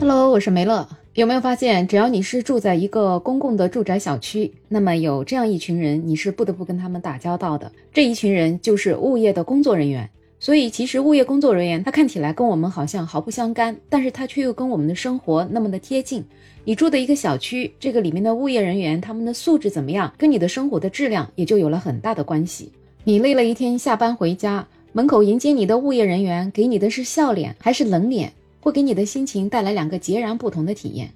[0.00, 0.88] Hello，我是梅乐。
[1.14, 7.72] 有没有发现，只要你是住在一个公共的住宅小区，那么有这样一群人，你是不得不跟他们打交道的。
[7.92, 10.08] 这一群人就是物业的工作人员。
[10.38, 16.24] 所以，其实物业工作人员他看起来跟我们好像毫不相干，但是他却又跟我们的生活那么的贴近。
[16.62, 22.70] 你住的一个小区，这个里面的物业人员他们的素质怎么样，跟你的生活的质量也就有了很大的关系。
[23.02, 28.32] 你累了一天下班回家，门口迎接你的物业人员给你的是笑脸还是冷脸？
[28.60, 31.12] 会给你的心情带来两个截然不同的体验。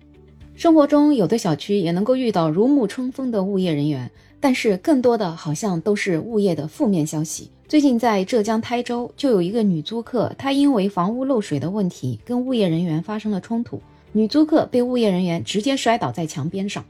[0.54, 7.50] 生活中有的小区也能够遇到如沐春风的物业人员，但是更多的好像都是物业的负面消息。
[7.66, 13.80] 最近在浙江台州就有一个女租客，她因为房屋漏水的问题跟物业人员发生了冲突，
[14.12, 16.84] 女租客被物业人员直接摔倒在墙边上。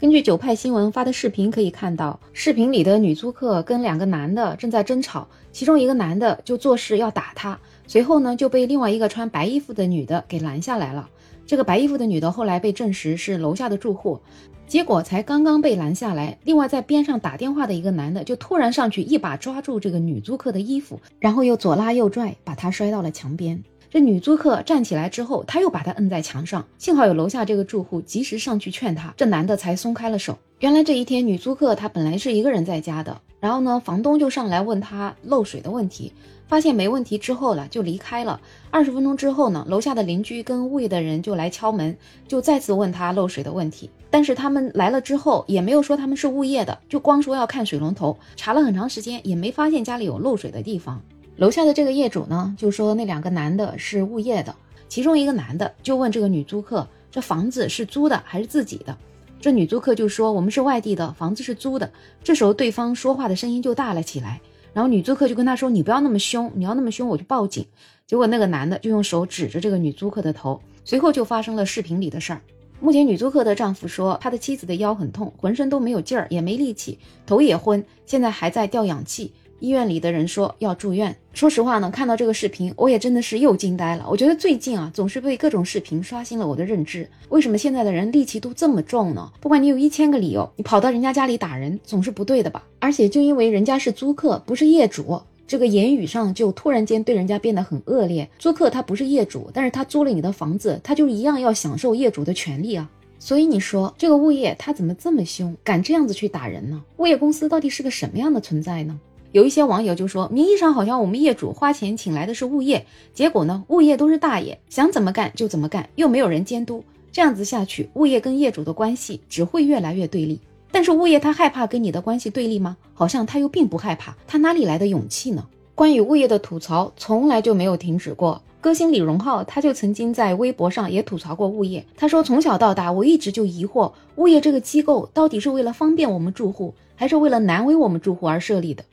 [0.00, 7.58] 根据九派新闻发的视频可以看到，视频里的女租客跟两个男的正在争吵，其中一个男的就做事要打她。
[7.86, 11.08] 随后呢，就被另外一个穿白衣服的女的给拦下来了。
[11.46, 14.20] 这个白衣服的女的后来被证实是楼下的住户。
[14.66, 23.62] 结果才刚刚被拦下来，另外在边上打电话的一个男的就突然上去一把抓住这个女租客的衣服，然后又左拉右拽，把她摔到了墙边。
[23.90, 26.64] 这女租客站起来之后，他又把她摁在墙上。
[26.78, 30.36] 幸好有楼下这个住户及时上去劝她，这男的才松开了手。
[30.60, 36.10] 原来这一天女租客她本来是一个人在家的，然后呢，房东就上来问她漏水的问题。
[36.54, 38.40] 发现没问题之后了，就离开了。
[38.70, 41.96] 二十分钟之后呢，楼下的邻居跟物业的人就来敲门，
[42.28, 43.90] 就再次问他漏水的问题。
[44.08, 48.16] 但是他们来了之后，也没有说他们是物业的，就光说要看水龙头。
[48.36, 51.02] 查了很长时间，也没发现家里有漏水的地方。
[51.38, 54.54] 楼下的这个业主呢，就说那两个男的是物业的，
[54.88, 58.96] 其中一个男的就问这个女租客，这房子是租的还是自己的？
[59.40, 61.90] 这女租客就说我们是外地的，房子是租的。
[62.22, 64.40] 这时候对方说话的声音就大了起来。
[64.74, 67.64] 然后女租客就跟他说：“你不要那么凶，你要那么凶我就报警。”
[68.06, 72.42] 结果那个男的就用手指着这个女租客的头，随后就发生了视频里的事儿。
[72.80, 79.32] 目前女租客的丈夫说，他的妻子的腰很痛，浑身都没有劲儿，也没力气，头也昏，现在还在吊氧气。
[79.64, 81.16] 医院里的人说要住院。
[81.32, 84.06] 说实话呢，看到这个视频，我也真的是又惊呆了。
[84.10, 87.08] 我觉得最近啊，总是被各种视频刷新了我的认知。
[87.30, 89.32] 为什么现在的人戾气都这么重呢？
[89.40, 92.62] 不管你有一千个理由，你跑到人家家里打人，总是不对的吧？
[92.78, 98.28] 而且就因为人家是租客，不是业主，这个言语上就突然间对人家变得很恶劣。
[98.38, 102.88] 租客他不是业主，但是他租了你的房子，他就一样要享受业主的权利啊。
[103.18, 106.82] 所以你说这个物业他怎么这么凶，敢这样子去打人呢？
[106.98, 109.00] 物业公司到底是个什么样的存在呢？
[109.34, 120.38] 有一些网友就说，名义上好像我们业主花钱请来的是物业，结果呢，物业都是大爷，想怎么干就怎么干，又没有人监督，这样子下去，物业跟业主的关系只会越来越对立。
[120.70, 122.76] 但是物业他害怕跟你的关系对立吗？
[122.94, 125.44] 好像他又并不害怕，他哪里来的勇气呢？
[125.74, 128.40] 关于物业的吐槽从来就没有停止过。
[128.60, 138.84] 歌星李荣浩他就曾经在微博上也吐槽过物业，他说从小到大我一直就疑惑，物业这个机构到底是为了方便我们住户，还是为了难为我们住户而设立的？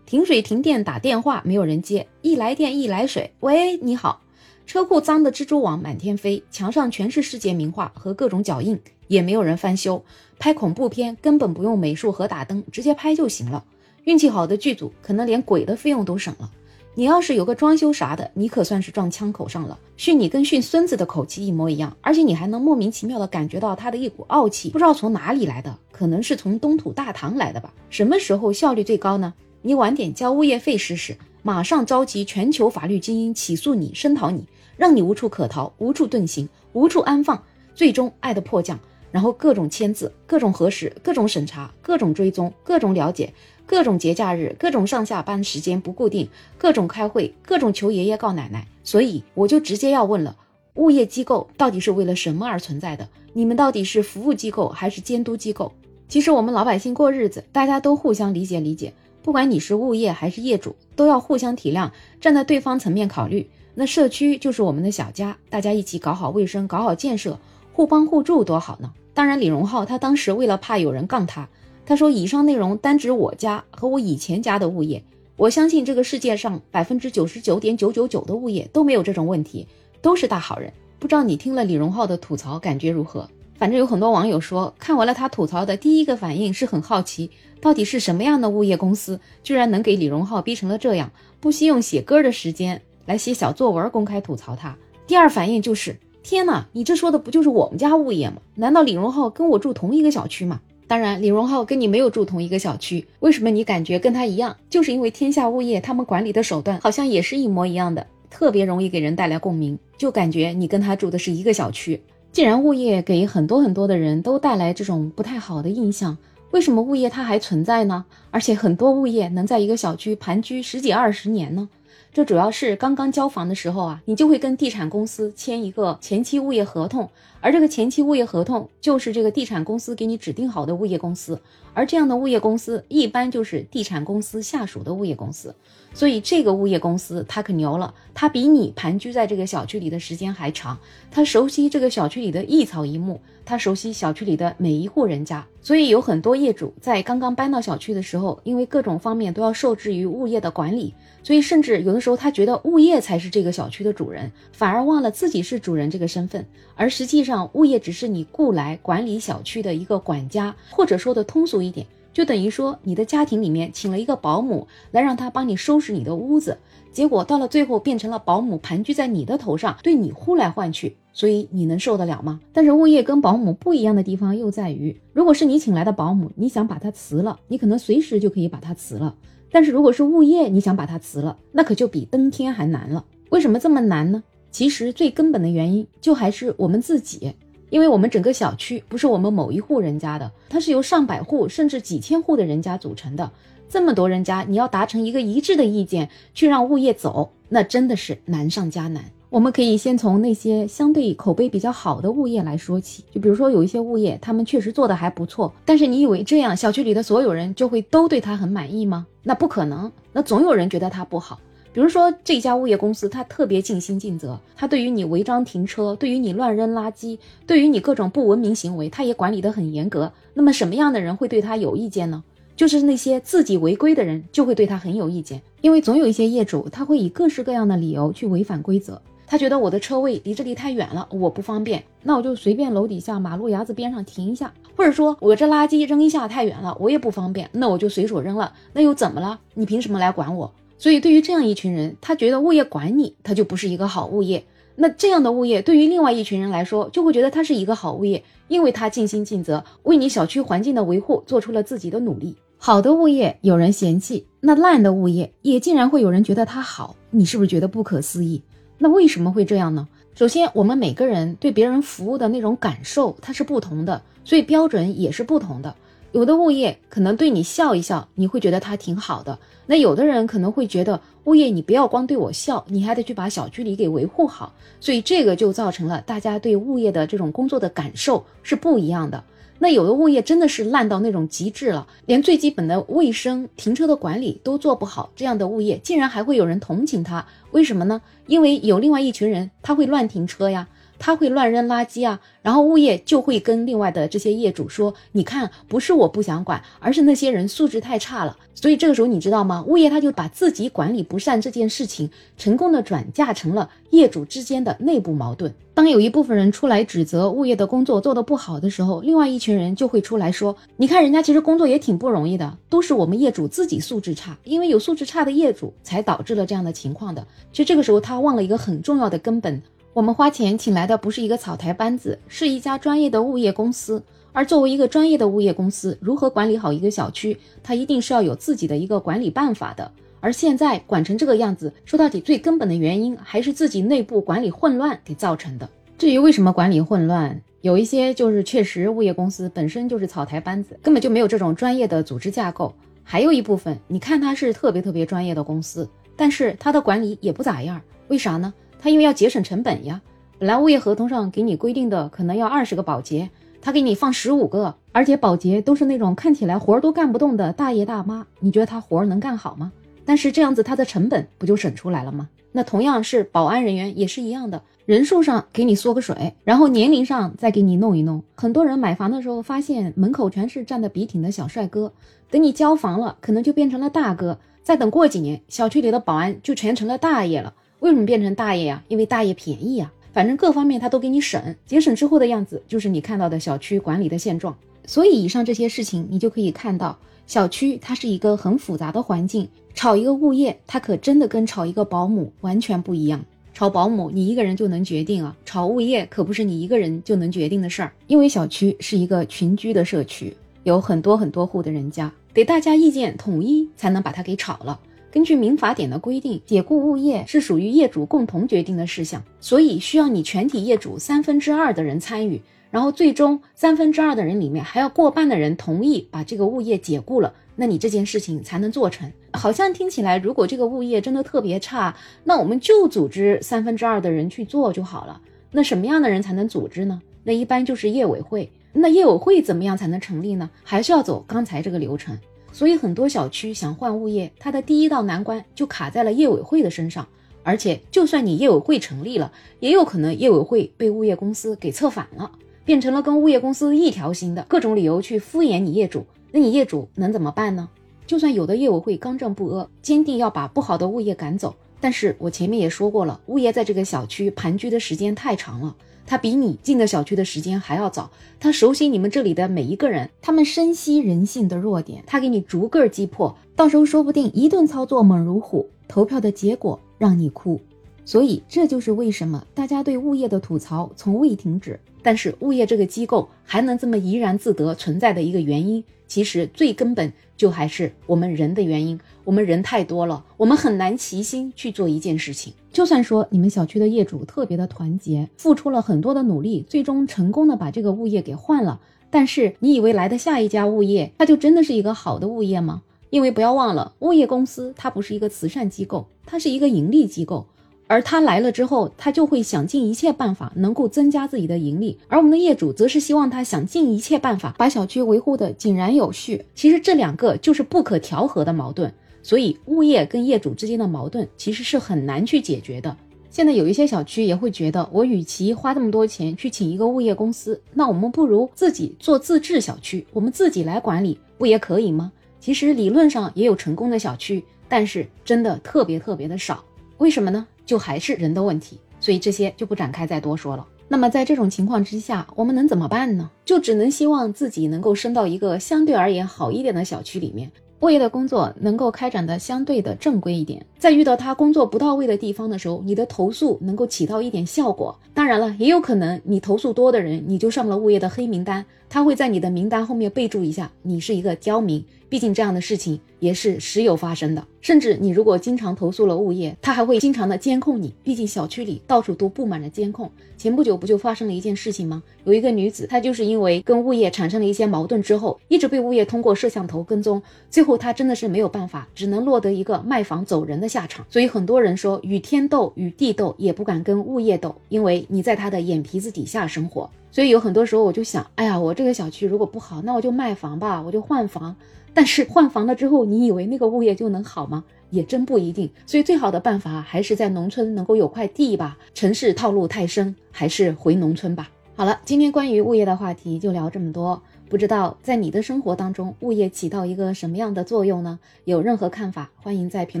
[0.08, 4.22] 停水停电打电话没有人接，一来电一来水，喂你好，
[4.66, 10.02] 车库脏的蜘蛛网满天飞，墙上全是世界名画和各种脚印，也没有人翻修。
[10.38, 13.62] 拍恐怖片根本不用美术和打灯，直接拍就行了。
[14.04, 16.50] 运气好的剧组可能连鬼的费用都省了。
[16.94, 27.70] 你要是有个装修啥的，你可算是撞枪口上了，训你跟训孙子的口气一模一样，而且你还能莫名其妙的感觉到他的一股傲气，不知道从哪里来的，可能是从东土大唐来的吧？
[27.90, 29.34] 什么时候效率最高呢？
[29.62, 34.44] 你晚点交物业费试试，马上召集全球法律精英起诉你、声讨你，
[34.76, 37.42] 让你无处可逃、无处遁形、无处安放，
[37.74, 38.78] 最终爱的迫降，
[39.10, 43.34] 然后各种签字、各种核实、各种审查、各种追踪、各种了解、
[43.66, 48.64] 各种节假日、各种上下班时间不固定、各种开会、各种求爷爷告奶奶。
[48.84, 50.36] 所以我就直接要问了：
[50.74, 53.08] 物业机构到底是为了什么而存在的？
[53.32, 55.72] 你们到底是服务机构还是监督机构？
[56.08, 58.94] 其实我们老百姓过日子，大家都互相理解理解。
[59.22, 61.90] 不管你是物业还是业主，都要互相体谅，
[62.20, 63.48] 站在对方层面考虑。
[63.74, 67.38] 那社区就是我们的小家，大家一起搞好卫生，搞好建设，
[67.72, 68.92] 互帮互助多好呢。
[69.14, 71.48] 当然，李荣浩他当时为了怕有人杠他，
[71.84, 75.02] 他说以上内容单指我家和我以前家的物业。
[75.36, 79.66] 我相信这个世界上百分之九十九点九九九的物业都没有这种问题，
[80.02, 80.72] 都是大好人。
[80.98, 83.28] 不知道你听了李荣浩的吐槽感觉如何？
[83.58, 87.28] 反正有很多网友说，看完了他吐槽的第一个反应是很好奇，
[87.60, 91.10] 到底是什么样的物业公司，居然能给李荣浩逼成了这样，
[91.40, 94.76] 不惜用写歌的时间来写小作文公开吐槽他。
[95.08, 98.36] 第二反应就是，天哪，你这说的不就是我们家物业吗？
[98.54, 100.60] 难道李荣浩跟我住同一个小区吗？
[100.86, 104.56] 当然，李荣浩跟你没有住同一个小区，为什么你感觉跟他一样？
[104.70, 108.06] 就是因为天下物业他们管理的手段好像也是一模一样的。
[108.30, 112.00] 特别容易给人带来共鸣，就感觉你跟他住的是一个小区。
[112.38, 116.16] 既然物业给很多很多的人都带来这种不太好的印象，
[116.52, 118.04] 为什么物业它还存在呢？
[118.30, 121.68] 而且很多物业能在一个小区盘踞十几二十年呢？
[122.12, 131.40] 这主要是刚刚交房的时候啊，你就会跟地产公司签一个前期物业合同，而这个前期物业合同就是这个地产公司给你指定好的物业公司，
[131.74, 135.52] 而这样的物业公司一般就是地产公司下属的物业公司，
[135.94, 140.78] 所以这个物业公司它可牛了，它比你盘踞在这个小区里的时间还长，
[141.10, 150.92] 它熟悉这个小区里的一草一木，它熟悉小区里的每一户人家，所以有很多业主在刚刚搬到小区的时候，因为各种方面都要受制于物业的管理，
[151.22, 152.18] 所以甚至有的时候。
[152.18, 156.44] 他觉得物业才是这个小区的主人，反而忘了自己是主人这个身份。
[156.74, 166.58] 而实际上，物业只是你雇来管理小区的一个管家，或者说的通俗一点，就等于说你的家庭里面请了一个保姆来让他帮你收拾你的屋子。
[166.92, 170.96] 结果到了最后，变成了保姆盘踞在你的头上，对你呼来唤去。
[171.12, 172.40] 所以你能受得了吗？
[172.52, 179.14] 但是物业跟保姆不一样的地方又在于，如果是你请来的保姆，你想把他辞了，你可能随时就可以把他辞了。
[179.50, 183.04] 但是如果是物业，你想把它辞了，那可就比登天还难了。
[183.30, 184.22] 为什么这么难呢？
[184.50, 187.34] 其实最根本的原因就还是我们自己，
[187.70, 193.30] 因为我们整个小区不是我们某一户人家的，它是由上百户甚至几千户的人家组成的。
[193.68, 199.04] 这么多人家，你要达成一个一致的意见去让物业走，那真的是难上加难。
[199.30, 205.52] 我们可以先从那些相对口碑比较好的物业来说起，就比如说有一些物业，他们确实做的还不错。
[205.66, 209.06] 但是你以为这样小区里的所有人就会都对他很满意吗？
[209.22, 211.38] 那不可能，那总有人觉得他不好。
[211.78, 217.16] 比如说这家物业公司，他特别尽心尽责，他对于你违章停车，对于你乱扔垃圾，
[217.46, 220.12] 对于你各种不文明行为，他也管理得很严格。
[220.34, 222.24] 那么什么样的人会对他有意见呢？
[222.56, 229.00] 就是那些自己违规的人就会对他很有意见，因为总有一些业主他会以各式各样的理由去违反规则。
[229.24, 239.38] 他觉得我的车位离这里太远了，我不方便，那我就随便楼底下马路牙子边上停一下，或者说我这垃圾扔一下太远了，我也不方便，那我就随手扔了，那又怎么了？
[239.54, 240.52] 你凭什么来管我？
[240.78, 244.44] 所以对于这样一群人，他觉得物业管你，他就不是一个好物业。
[244.76, 252.36] 那这样的物业对于另外一群人来说，就会觉得他是一个好物业，因为他尽心尽责，为你小区环境的维护做出了自己的努力。
[252.58, 258.40] 好的物业有人嫌弃，那烂的物业也竟然会有人觉得它好，你是不是觉得不可思议？
[258.78, 259.88] 那为什么会这样呢？
[260.14, 265.74] 首先，我们每个人对别人服务的那种感受它是不同的，所以标准也是不同的。
[266.12, 274.54] 有的物业可能对你笑一笑，你会觉得他挺好的；那有的人可能会觉得物业你不要光对我笑，你还得去把小区里给维护好。
[274.80, 279.22] 所以这个就造成了大家对物业的这种工作的感受是不一样的。
[279.58, 287.26] 那有的物业真的是烂到那种极致了，连最基本的卫生、停车的管理都做不好，这样的物业竟然还会有人同情他？
[287.50, 288.00] 为什么呢？
[288.26, 290.68] 因为有另外一群人他会乱停车呀。
[290.98, 299.64] 他会乱扔垃圾啊，然后物业就会跟另外的这些业主说：“你看，不是我不想管，而是那些人素质太差了。”所以这个时候你知道吗？
[299.68, 305.54] 物业他就把自己管理不善这件事情成功的转嫁成了业主之间的内部矛盾。
[305.74, 319.62] 当有一部分人出来指责物业的工作做得不好的时候，另外一群人就会出来说：“你看人家其实工作也挺不容易的，都是我们业主自己素质差，因为有素质差的业主才导致了这样的情况的。”其实这个时候他忘了一个很重要的根本。
[319.94, 324.02] 我们花钱请来的不是一个草台班子，是一家专业的物业公司。
[324.32, 329.90] 而作为一个专业的物业公司，如何管理好一个小区，它一定是要有自己的一个管理办法的。
[330.20, 335.68] 而现在管成这个样子，说到底最根本的原因还是自己内部管理混乱给造成的。
[335.96, 342.72] 至于为什么管理混乱，有一些就是确实物业公司本身就是草台班子，根本就没有这种专业的组织架构。
[343.02, 347.80] 还有一部分，你看它是特别特别专业的公司，但是它的管理也不咋样。
[348.08, 348.52] 为啥呢？
[348.78, 350.00] 他因为要节省成本呀，
[350.38, 353.28] 本来物业合同上给你规定的可能要二十个保洁，
[353.60, 359.72] 他给你放十五个，而且保洁都是那种看起来活儿都干不动的大爷大妈，你觉得他活儿能干好吗？
[360.04, 362.28] 但是这样子他的成本不就省出来了吗？
[362.52, 368.22] 那同样是保安人员也是一样的，人数上给你缩个水，然后年龄上再给你弄一弄。
[368.34, 371.92] 很多人买房的时候发现门口全是站得笔挺的小帅哥，
[372.30, 377.52] 等你交房了，可能就变成了大哥，再等过几年，小区里的保安就全成了大爷了。
[377.80, 378.82] 为什么变成大爷呀？
[378.88, 384.56] 因为大爷便宜呀，反正各方面他都给你省，节省之后的样子就是你看到的小区管理的现状。
[384.84, 389.48] 所以以上这些事情，你就可以看到，小区它是一个很复杂的环境。
[389.74, 393.24] 炒一个物业，它可真的跟炒一个保姆完全不一样。
[393.54, 397.92] 炒保姆你一个人就能决定啊，炒物业可不是你一个人就能决定的事儿。
[398.08, 404.80] 因为小区是一个群居的社区，有很多很多户的人家，得大家意见统一才能把它给炒了。
[405.10, 419.10] 根据民法典的规定，解雇物业是属于业主共同决定的事项，所以需要你全体业主三分之二的人参与，然后最终三分之二的人里面还要过半的人同意把这个物业解雇了，那你这件事情才能做成。
[419.32, 425.20] 好像听起来，如果这个物业真的特别差，那我们就组织三分之二的人去做就好了。
[425.50, 427.00] 那什么样的人才能组织呢？
[427.24, 428.50] 那一般就是业委会。
[428.74, 430.48] 那业委会怎么样才能成立呢？
[430.62, 432.16] 还是要走刚才这个流程。
[432.52, 437.06] 所以很多小区想换物业，它的第一道难关就卡在了业委会的身上。
[437.44, 442.30] 而且，就算你业委会成立了，也有可能业委会被物业公司给策反了，
[442.64, 446.04] 变成了跟物业公司一条心的各种理由去敷衍你业主。
[446.30, 447.68] 那你业主能怎么办呢？
[448.06, 455.74] 就算有的业委会刚正不阿，坚定要把不好的物业赶走，但是我前面也说过了，物业在这个小区盘踞的时间太长了。
[456.08, 458.10] 他比你进的小区的时间还要早，
[458.40, 467.60] 他熟悉你们这里的每一个人，他们深悉人性的弱点，他给你逐个击破，到时候说不定一顿操作猛如虎，投票的结果让你哭。
[468.06, 478.98] 所以这就是为什么大家对物业的吐槽从未停止，但是物业这个机构还能这么怡然自得存在的一个原因，其实最根本就还是我们人的原因。
[479.22, 482.54] 我们人太多了，我们很难齐心去做一件事情。
[482.72, 492.82] 就算说你们小区的业主特别的团结，付出了很多的努力，最终成功的把这个物业给换了，但是你以为来的下一家物业，它就真的是一个好的物业吗？
[493.10, 497.46] 因为不要忘了，物业公司它不是一个慈善机构，它是一个盈利机构。
[497.88, 506.44] 而他来了之后，他就会想尽一切办法能够增加自己的盈利，而我们的业主则是希望他想尽一切办法把小区维护的井然有序。
[506.54, 508.92] 其实这两个就是不可调和的矛盾，
[509.22, 512.96] 所以物业跟业主之间的矛盾其实是很难去解决的。
[513.30, 522.12] 现在有一些小区也会觉得，我与其花这么多钱去请一个物业公司，那我们不如自己做自治小区，我们自己来管理，不也可以吗？
[522.40, 526.64] 其实理论上也有成功的小区，但是真的特别特别的少。
[526.98, 527.46] 为什么呢？
[527.68, 530.66] 就还是人的问题，所以这些就不展开再多说了。
[530.88, 533.30] 那么在这种情况之下，我们能怎么办呢？
[533.44, 540.64] 就只能希望自己能够升到一个相对而言好一点的小区里面，物业的工作能够开展的相对的正规一点。
[540.78, 544.98] 在遇到他工作不到位的地方的时候，你的投诉能够起到一点效果。
[545.12, 551.84] 当然了，也有可能你投诉多的人，你就上了物业的黑名单，他会在你的名单后面备注一下，你是一个刁民。
[552.08, 557.94] 毕竟这样的事情也是时有发生的，甚至你如果经常投诉了物业，他还会经常的监控你。
[558.02, 560.10] 毕竟小区里到处都布满了监控。
[560.36, 562.02] 前不久不就发生了一件事情吗？
[562.24, 571.04] 有一个女子，她就是因为跟物业产生了一些矛盾之后，一直被物业通过摄像头跟踪，最后她真的是没有办法，只能落得一个卖房走人的下场。
[571.10, 576.88] 所以很多人说，与天斗，与地斗，也不敢跟物业斗，因为你在他的眼皮子底下生活。
[577.10, 581.54] 所以有很多时候我就想，哎呀，我这个小区如果不好，那我就卖房吧，我就换房。
[581.98, 584.62] 但是换房了之后，你以为那个物业就能好吗？
[584.90, 585.68] 也真不一定。
[585.84, 588.78] 所以最好的办法还是在农村能够有块地吧。
[588.94, 591.50] 城市套路太深，还是回农村吧。
[591.74, 594.22] 好了，今天关于物业的话题就聊这么多。
[594.48, 598.18] 不知道在你的生活当中，物业起到一个什么样的作用呢？
[598.44, 600.00] 有任何看法，欢迎在评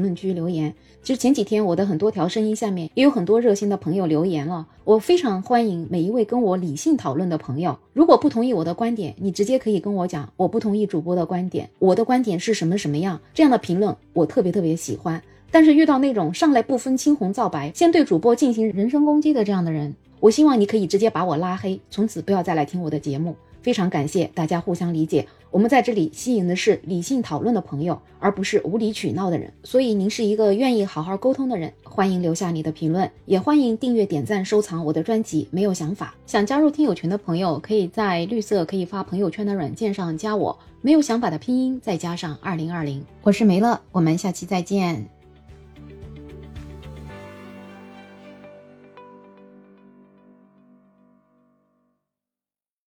[0.00, 0.72] 论区留言。
[1.02, 7.78] 其实前几天我的很多条声音下面也有很多热心的朋友留言了，我非常欢迎每一位跟我理性讨论的朋友。
[7.92, 13.20] 如果不同意我的观点，你直接可以跟我讲，我不同意主播的观点，我的观点是什么什么样？
[13.34, 15.22] 这样的评论我特别特别喜欢。
[15.50, 23.36] 但是遇到那种上来不分青红皂白，先对主播进行人身攻击的这样的人，我希望你可以直接把我拉黑，从此不要再来听我的节目。
[23.68, 29.52] 非常感谢大家互相理解，我们在这里吸引的是理性讨论的朋友，而不是无理取闹的人。
[29.62, 35.46] 所以您是一个愿意好好沟通的人，欢迎留下你的评论，也欢迎订阅、点赞、收藏我的专辑。
[35.50, 40.58] 没有想法，想加入听友群的朋友，可以在绿色可以发朋友圈的软件上加我。
[40.80, 45.17] 没有想法的拼音再加上二零二零，我是梅乐，我们下期再见。